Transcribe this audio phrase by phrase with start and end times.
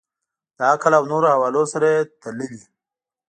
[0.57, 2.51] د عقل او نورو حوالو سره یې تللي.